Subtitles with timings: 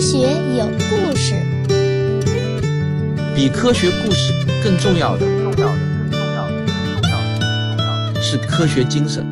[0.00, 0.16] 科学
[0.56, 1.34] 有故事，
[3.36, 4.32] 比科学故事
[4.64, 9.22] 更重要的，重要的，更重要的，更重要的，更重要的是科学精神。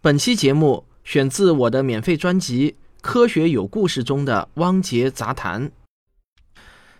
[0.00, 2.70] 本期节目选自我的免费专辑
[3.00, 5.66] 《科学有故事》中的《汪杰杂谈》。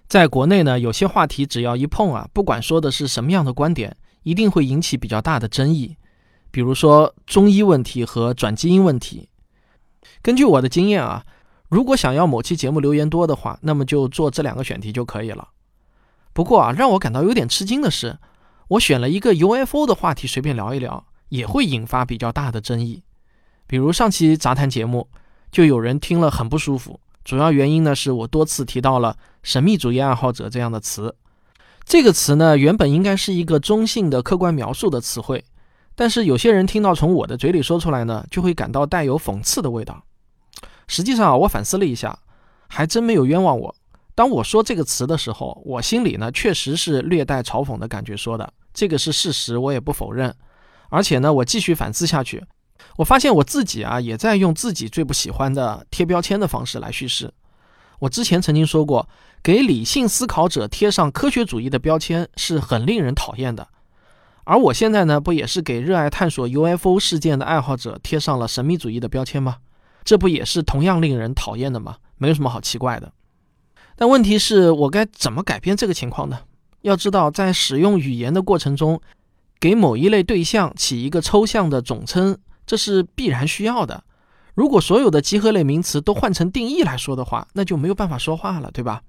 [0.08, 5.96] 在国内呢，有些话题只要一碰啊，不管说的是什么样的观点，一定会引起比较大的争议。
[6.50, 9.28] 比如说中医问题和转基因问题。
[10.22, 11.24] 根据我的经验啊，
[11.68, 15.48] 如果想要某期节目留言多的话，那么就做这两个选题就可以了。
[16.32, 18.18] 不过啊，让我感到有点吃惊的是，
[18.68, 23.02] 我选了一个 UFO 的话题随便聊一聊，也会引发比较大的争议。
[23.66, 25.08] 比如上期杂谈节目，
[25.52, 27.00] 就有人听了很不舒服。
[27.24, 31.14] 主要原因呢，是我多次提到了“神秘主义爱好者”这样的词。
[31.84, 35.44] 这个词呢，原本应该是一个中性的、客观描述的词汇，
[35.98, 40.00] 但是有些人听到从我的嘴里说出来呢，就会感到带有讽刺的味道。
[40.86, 42.16] 实际上，我反思了一下，
[42.68, 43.74] 还真没有冤枉我。
[44.14, 50.32] 当我说这个词的时候，我心里呢，确实是略带嘲讽的感觉说的，这个是事实，我也不否认。
[50.88, 52.44] 而且呢，我继续反思下去。
[52.98, 57.34] 我发现我自己啊，也在用自己最不喜欢的贴标签的方式来叙事。
[57.98, 59.08] 我之前曾经说过，
[59.42, 63.66] 给理性思考者贴上科学主义的标签是很令人讨厌的。
[64.48, 69.58] 而我现在呢，不也是给热爱探索 UFO 事件的爱好者贴上了神秘主义的标签吗？
[70.04, 71.96] 这不也是同样令人讨厌的吗？
[72.16, 73.12] 没有什么好奇怪的。
[73.94, 76.40] 但问题是我该怎么改变这个情况呢？
[76.80, 79.02] 要知道，在使用语言的过程中，
[79.60, 82.38] 给某一类对象起一个抽象的总称。
[82.64, 84.02] 这是必然需要的。
[84.54, 89.02] 如果所有的集合类名词都换成定义来说的话，那就没有办法说话了，对吧？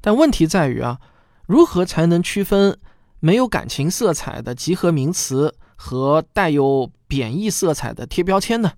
[0.00, 1.00] 但问题在于啊，
[1.48, 2.78] 如何才能区分
[3.20, 8.72] 没有感情色彩的集合名词和带有贬义色彩的贴标签呢？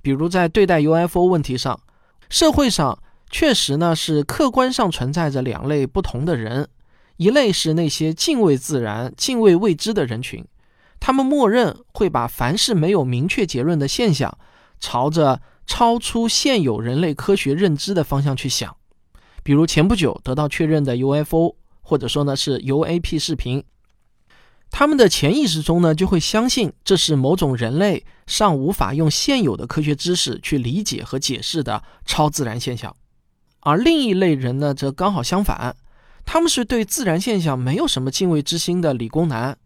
[0.00, 1.80] 比如在对待 UFO 问题上，
[2.28, 6.68] 社会上确实呢是客观上存在着两类不同的人，
[7.16, 10.44] 一类是那些敬畏自然、敬畏未知的人群。
[10.98, 14.36] 他们默认会把凡是没有明确结论的现象，
[14.80, 18.76] 朝着超出现有人类科学认知的方向去想，
[19.42, 23.62] 比如前不久得到确认的 UFO，或者说呢是 UAP 视频，
[24.70, 32.96] 他们的潜意识中呢就会相信这是某种人类尚无法用现有的科学知识去理解和解释的超自然现象，
[33.60, 35.76] 而另一类人呢则刚好相反，
[36.24, 39.58] 他们是对自然现象没有什么敬畏之心的理工男。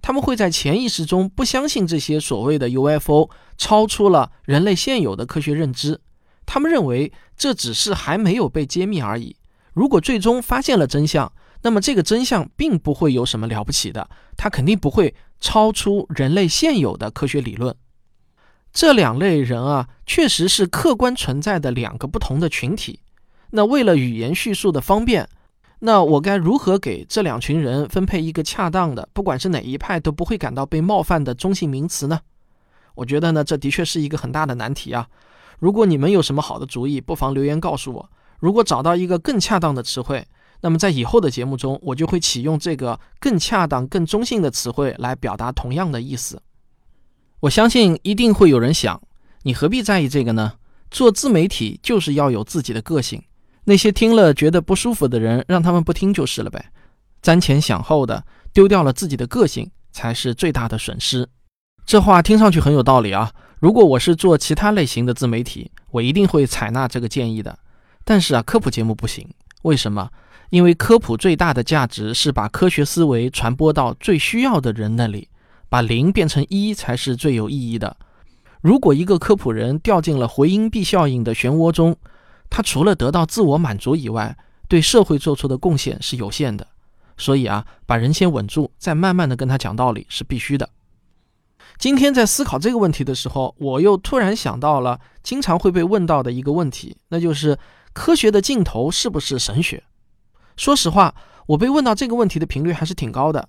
[0.00, 6.00] 他们会在潜意识中不相信这些所谓的 UFO 超出了人类现有的科学认知，
[6.46, 9.34] 他们认为这只是还没有被揭秘而已。
[9.72, 17.74] 如果最终发现了真相，那么这个真相并不会有什么了不起的，它肯定不会超出人类现有的科学理论。
[18.72, 23.00] 这两类人啊，确实是客观存在的两个不同的群体。
[23.50, 25.28] 那为了语言叙述的方便。
[25.80, 32.18] 那我该如何给这两群人分配一个恰当的，不管是哪一派都不会感到被冒犯的中性名词呢？
[32.96, 35.06] 我觉得呢，这的确是一个很大的难题啊。
[35.60, 38.10] 如果你们有什么好的主意，不妨留言告诉我。
[38.40, 40.26] 如果找到一个更恰当的词汇，
[40.60, 46.42] 那么在以后的节目中，我就会启用这个更恰当、更中性的词汇来表达同样的意思。
[47.40, 49.00] 我相信一定会有人想，
[49.42, 50.54] 你何必在意这个呢？
[50.90, 53.22] 做自媒体就是要有自己的个性。
[53.64, 56.72] 那些听了觉得不舒服的人，让他们不听就是了呗。
[57.22, 61.28] 瞻前想后的丢掉了自己的个性，才是最大的损失。
[61.84, 63.30] 这话听上去很有道理啊。
[63.60, 67.58] 如果我是做其他类型的自媒体，我一定会采纳这个建议的。
[68.04, 69.28] 但是啊，科普节目不行。
[69.62, 70.08] 为什么？
[70.50, 75.28] 因为科普最大的价值是把科学思维传播到最需要的人那里，
[75.68, 77.96] 把零变成一才是最有意义的。
[78.60, 81.96] 如果一个科普人掉进了回音壁效应的漩涡中，
[82.50, 84.36] 他除了得到自我满足以外，
[84.68, 86.66] 对社会做出的贡献是有限的。
[87.16, 90.70] 所以啊，把人先稳住，再慢慢的跟他讲道理是必须的。
[91.78, 97.58] 今天在思考这个问题的时候，我又突然想到了经常会被问到的一个问题，那就是
[97.92, 99.84] 科学的尽头是不是神学？
[100.58, 101.14] 说实话，
[101.46, 103.48] 我被问到这个问题的频率还是挺高的，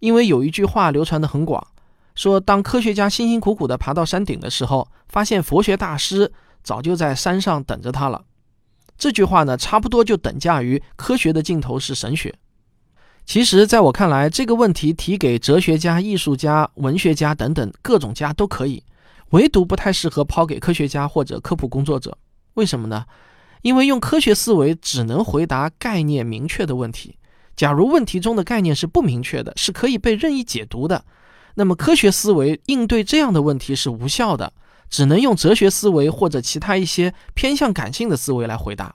[0.00, 1.64] 因为有一句话流传的很广，
[2.14, 6.32] 说当科学家辛辛苦苦的爬到山顶的时候，发现佛学大师
[6.62, 8.24] 早就在山上等着他了。
[8.96, 12.34] 这句话呢，差不多就等价于科学的尽头是神学。
[13.26, 18.82] 其实，在我看来，这个问题提给哲学家、艺术家、文学家等等各种家都可以，
[19.30, 22.16] 唯独不太适合抛给科学家或者科普工作者。
[22.54, 23.04] 为什么呢？
[23.62, 27.16] 因为用科学思维只能回答概念明确的问题。
[27.54, 31.04] 假如问题中的概念是不明确的，是可以被任意解读的，
[31.54, 34.52] 那么科学思维应对这样的问题是无效的。
[34.88, 38.94] 只能用哲学思维或者其他一些偏向感性的思维来回答。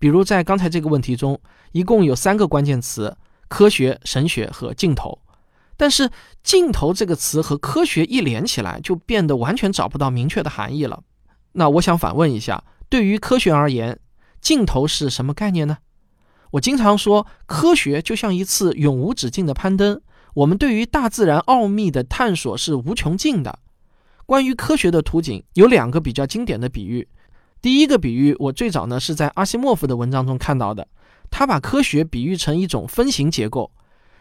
[0.00, 1.40] 比如在刚才这个问题中，
[1.70, 3.16] 一共有三个关键词：
[3.46, 5.16] 科学、神学和镜头。
[5.76, 6.10] 但是
[6.42, 11.04] “镜头”这个词和科学一连起来，就变得完全找不到明确的含义了。
[11.52, 13.98] 那我想反问一下：对于科学而言，
[14.40, 15.78] 尽头是什么概念呢？
[16.52, 20.00] 我经常说，科学就像一次永无止境的攀登，
[20.34, 23.58] 我们对于大自然奥秘的探索是无穷尽的。
[24.24, 27.06] 关于科学的图景，有两个比较经典的比喻。
[27.60, 30.86] 第一个比喻，我最早呢是在阿西莫夫的文章中看到的，
[31.30, 33.70] 他把科学比喻成一种分形结构。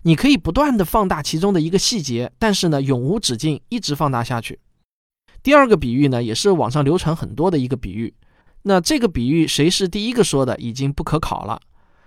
[0.03, 4.59] 你可以不断的放大其中的一个细节，但是呢，永无止境，一直放大下去。
[5.43, 8.13] 第二个比喻呢，也是网上流传很多的一个比喻。
[8.67, 11.59] 那这个比喻谁是第一个说的，已经不可考了。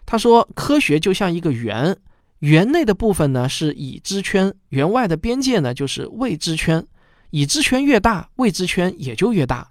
[0.05, 1.97] 他说，科学就像一个圆，
[2.41, 6.87] 圆内的部分呢是已知圈，圆外的边界呢就是未知圈。
[7.31, 9.71] 已知圈越大，未知圈也就越大。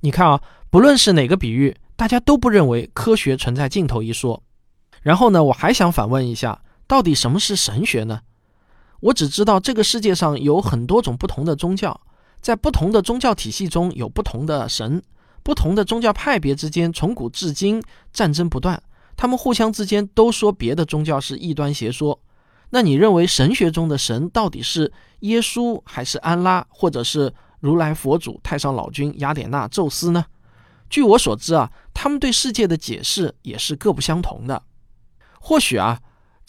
[0.00, 4.42] 你看啊，不论是哪个比喻，大家都不认为科学存在尽头一说。
[5.00, 6.60] 然后呢，我还想反问一下。
[6.86, 8.20] 到底什么是神学呢？
[9.00, 12.00] 我只知道这个世界上有很多种不同的宗教，
[12.40, 15.00] 在不同的宗教体系中有不同的神，
[15.42, 17.82] 不同的宗教派别之间从古至今
[18.12, 18.82] 战争不断，
[19.16, 22.20] 他们互相之间都说别的宗教是异端邪说。
[22.70, 30.24] 那你认为神学中的神到底是耶稣还是安拉，或者是如来佛祖、太上老君、雅典娜、宙斯呢？
[30.90, 34.62] 据我所知啊，他们对世界的解释也是各不相同的。
[35.40, 36.00] 或许啊。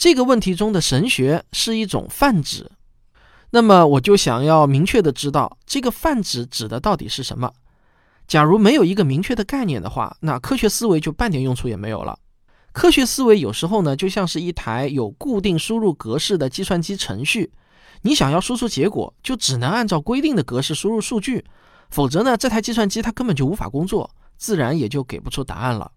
[0.01, 2.71] 这个问题中的神学是一种泛指，
[3.49, 7.51] 那么我就想要明确的知道这个泛指指的到底是什么。
[8.29, 12.17] 假如没有一个明确的概念的话，那科学思维就半点用处也没有了。
[12.71, 17.51] 科学思维有时候呢，就像是一台有固定输入格式的计算机程序，
[18.03, 21.43] 你想要输出结果，就只能按照规定的格式输入数据，
[21.89, 25.91] 否则呢，这台计算机它根本就无法工作，自然也就给不出答案了。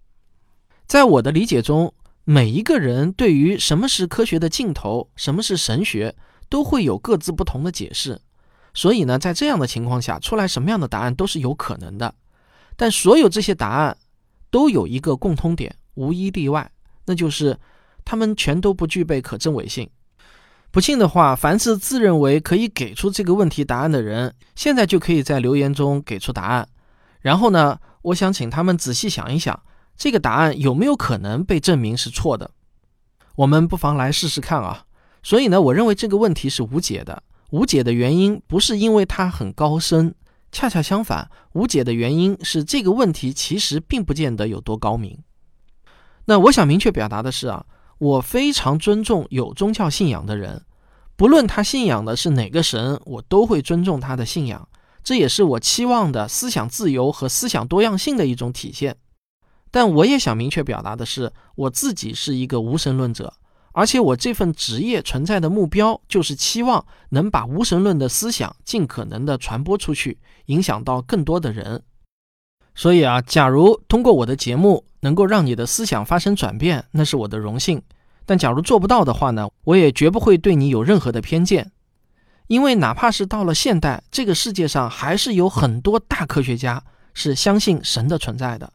[0.89, 1.95] 在我的理解中。
[2.25, 6.15] 每一个人对于什么是科学的尽头，什么是神学，
[6.49, 8.21] 都会有各自不同的解释。
[8.73, 12.15] 所以呢，在这样的情况下，出来什么样的答案都是有可能的。
[12.83, 13.97] 但所有这些答案
[14.51, 16.69] 都有一个共通点，无一例外，
[17.07, 17.57] 那就是
[18.05, 19.89] 他们全都不具备可证伪性。
[20.73, 26.69] 不信的话，凡是自认为可以给出这个问题答案的人，现在就可以在留言中给出答案。
[27.21, 29.63] 然后呢，我想请他们仔细想一想。
[29.97, 32.51] 这个答案有没有可能被证明是错的？
[33.37, 34.87] 我们不妨来试试看啊！
[35.23, 37.23] 所以呢，我认为这个问题是无解的。
[37.51, 40.13] 无解的原因不是因为它很高深，
[40.53, 45.19] 恰恰相反，无解的原因是这个问题其实并不见得有多高明。
[46.27, 47.65] 那我想明确表达的是啊，
[47.99, 50.65] 我非常尊重有宗教信仰的人，
[51.17, 54.69] 不论他信仰的是哪个神，我都会尊重他的信仰。
[55.03, 58.97] 这也是我期望的思想自由和思想多样性的一种体现。
[59.71, 63.35] 但我也想明确表达的是，我自己是一个无神论者，
[63.73, 71.83] 而且我这份职业存在的目标就是期望能把无神论的思想尽可能的传播出去，影响到更多的人。
[72.75, 77.83] 所以啊，假如通过我的节目能够让你的思想发生转变，那是我的荣幸。
[78.25, 81.73] 但假如做不到的话呢，我也绝不会对你有任何的偏见，
[82.47, 88.73] 因为哪怕是到了现代，这个世界上还是有很多大科学家是相信神的存在的。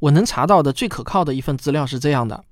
[0.00, 2.44] 我能查到的最可靠的一份资料是这样的：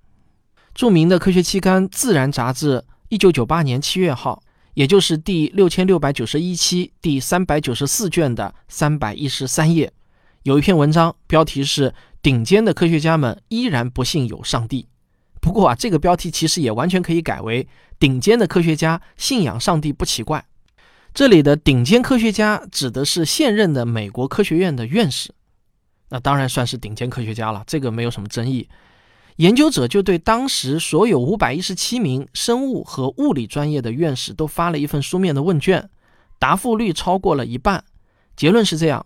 [0.77, 4.43] 著名的科学期刊《自然》杂志，一九九八年七月号，
[4.75, 9.91] 也就是第六千六百九十一期第三百九十四卷的三百一十三页，
[10.43, 14.87] 有一篇文章，标题是“顶尖的科学家们依然不信有上帝”。
[15.41, 17.67] 不过啊，这个标题其实也完全可以改为
[17.99, 20.45] “顶尖的科学家信仰上帝不奇怪”。
[21.15, 25.33] 这里的“顶尖科学家”指的是现任的美国科学院的院士。
[26.11, 28.69] 那当然算是顶尖科学家了，这个没有什么争议。
[29.37, 35.91] 研究者就对当时所有五百一十七名生物和物理专业的院士都发了一份书面的问卷，
[36.39, 37.85] 答复率超过了一半。
[38.35, 39.05] 结论是这样：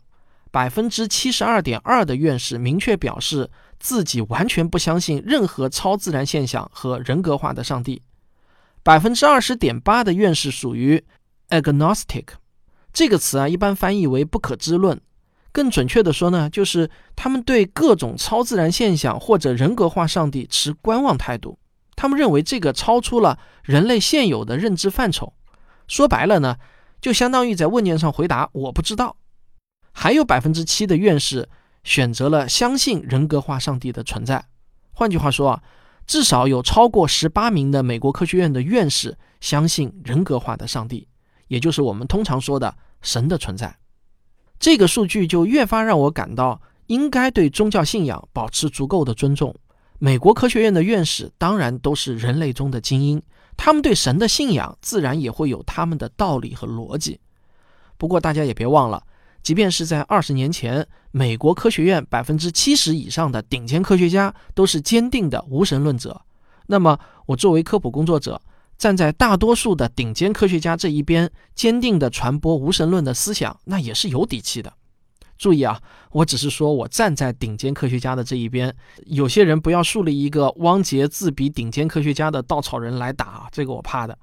[0.53, 8.01] 百分之七十二点二的院士明确表示自己完全不相信任何超自然现象和人格化的上帝；
[8.85, 11.05] 百分之二十点八的院士属于
[11.49, 12.27] agnostic，
[12.93, 15.01] 这个词啊一般翻译为不可知论。
[15.53, 21.59] 更准确的说呢，就是他们对各种超自然现象或者人格化上帝持观望态度。
[21.97, 25.35] 他们认为这个超出了人类现有的认知范畴。
[25.87, 26.57] 说白了呢，
[27.01, 29.17] 就相当于在问卷上回答“我不知道”。
[29.93, 31.49] 还有百分之七的院士
[31.83, 34.47] 选择了相信人格化上帝的存在。
[34.93, 35.63] 换句话说啊，
[36.07, 41.09] 至少有超过十八名的美国科学院的院士相信人格化的上帝，
[41.49, 43.77] 也就是我们通常说的神的存在。
[44.61, 49.55] 这个数据就越发让我感到应该对宗教信仰保持足够的尊重。
[49.99, 53.23] 美国科学院的院士当然都是人类中的精英，
[53.57, 57.19] 他们对神的信仰自然也会有他们的道理和逻辑。
[57.97, 59.03] 不过大家也别忘了，
[59.43, 66.21] 即便是在二十年前，美国科学院百分之七十以上的顶尖科学家都是坚定的无神论者。
[66.67, 68.41] 那么，我作为科普工作者，
[68.81, 74.73] 站在大多数的顶尖科学家这一边，坚定地传播无神论的思想，那也是有底气的。
[75.37, 75.79] 注意啊，
[76.13, 84.19] 我只是说我站在顶尖科学家的这一边，有些人不要树立一个汪杰自比顶尖科学家的稻草人来打，这个我怕的。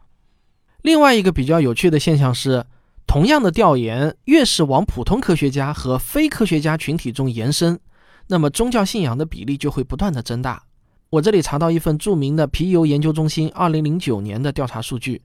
[0.82, 2.66] 另外一个比较有趣的现象是，
[3.06, 7.80] 同样的调研，越是往普通科学家和非科学家群体中延伸，
[8.26, 10.64] 那么宗教信仰的比例就会不断的增大。
[11.10, 15.22] 我这里查到一份著名的皮尤研究中心2009年的调查数据，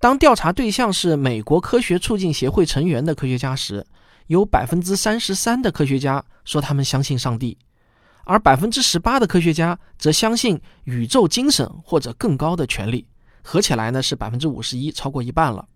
[0.00, 3.86] 当调查对象是美国科学促进协会成员的科学家时，
[4.26, 7.56] 有百分之三十三的科学家说他们相信上帝，
[8.24, 13.06] 而百分之十八的科学家则相信宇宙精神或者更高的权利，
[13.42, 15.68] 合起来呢是百分之五十一，超过一半了。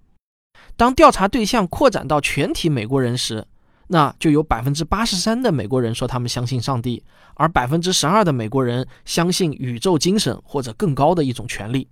[0.76, 3.46] 当调查对象扩展到全体美国人时，
[3.88, 7.02] 那就有百分之八十三的美国人说他们相信上帝，
[7.34, 11.88] 而百分之十二的美国人相信宇宙精神或者更高的一种权利。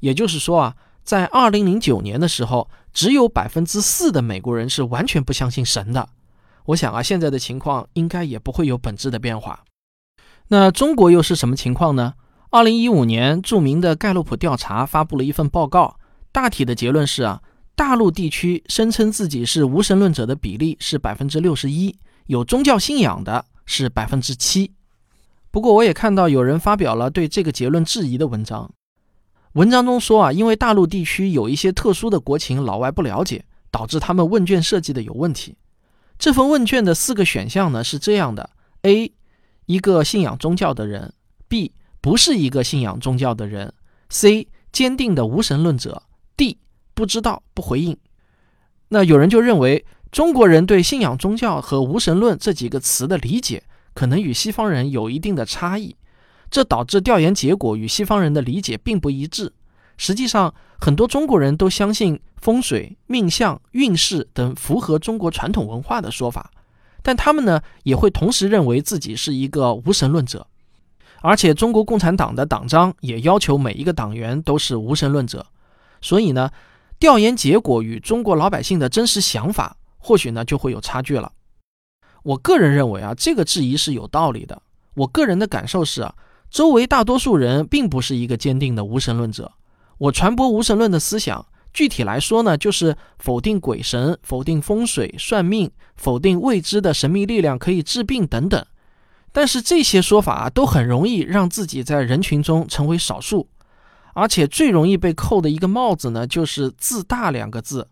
[0.00, 6.08] 也就是说啊，在二零零九年的时候，只有百分之四的美国人是完全不相信神的。
[6.66, 9.64] 我想啊，现在的情况应该也不会有本质的变化。
[10.48, 12.14] 那中国又是什么情况呢？
[12.50, 15.96] 二零一五年，著名的盖洛普调查发布了一份报告，
[16.30, 17.40] 大体的结论是啊。
[17.76, 24.72] 大陆地区声称自己是无神论者的比例是百分之六十一，有宗教信仰的是百分之七。
[25.50, 28.72] 不过，我也看到有人发表了对这个结论质疑的文章。
[29.54, 35.56] 文章中说啊，因为大陆地区有一些特殊的国情，老外不了解，导致他们问卷设计的有问题。
[36.16, 38.50] 这份问卷的四个选项呢是这样的
[38.82, 39.12] ：A，
[39.66, 41.12] 一个信仰宗教的人
[41.48, 43.74] ；B，不是一个信仰宗教的人
[44.10, 46.04] ；C，坚定的无神论者
[46.36, 46.58] ；D。
[46.94, 47.96] 不知道不回应，
[48.88, 55.96] 那有人就认为中国人对信仰宗教和无神论这几个词的理解可能与西方人有一定的差异，
[56.50, 59.52] 这导致调研结果与西方人的理解并不一致。
[59.96, 66.50] 实际上，很多中国人都相信风水、命相、运势等符合中国传统文化的说法，
[67.02, 70.46] 但他们呢也会同时认为自己是一个无神论者，
[71.22, 75.44] 而且中国共产党的党章也要求每一个党员都是无神论者，
[76.00, 76.50] 所以呢。
[76.98, 81.32] 调研结果与中国老百姓的真实想法，或许呢就会有差距了。
[82.22, 84.62] 我个人认为啊，这个质疑是有道理的。
[84.94, 86.14] 我个人的感受是啊，
[86.50, 89.52] 周围大多数人并不是一个坚定的无神论者。
[89.98, 98.64] 我传播无神论的思想，具体来说呢，就是否定鬼神、否定风水、算命、否定未知的神秘力量可以治病等等。
[99.32, 103.48] 但是这些说法都很容易让自己在人群中成为少数。
[104.14, 107.88] 而且最容易被扣的一个帽子呢，就是“自大”两个字。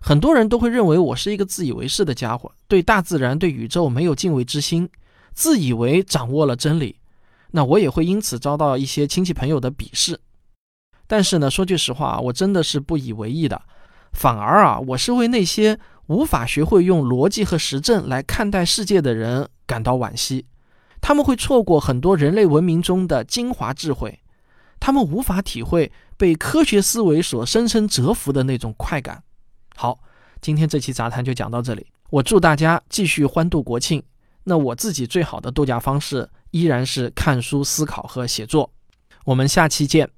[0.00, 4.88] 很多人都会认为我是一个自以为是的家伙，对大自然、对宇宙没有敬畏之心，
[5.32, 6.96] 自以为掌握了真理。
[7.52, 10.20] 那我也会因此遭到一些亲戚朋友的鄙视。
[11.06, 13.60] 但是呢，说句实话啊，我真的是不以为意的。
[14.12, 20.46] 反而啊，我是为那些无法学会用逻辑和实证来看待世界的人感到惋惜。
[21.00, 24.20] 他们会错过很多人类文明中的精华智慧。
[24.80, 29.22] 他们无法体会被科学思维所深深折服的那种快感。
[29.76, 30.00] 好，
[30.40, 31.86] 今天这期杂谈就讲到这里。
[32.08, 34.02] 我祝大家继续欢度国庆。
[34.42, 38.72] 那我自己最好的度假方式依然是看书、思考和写作。
[39.24, 40.10] 我们下期见。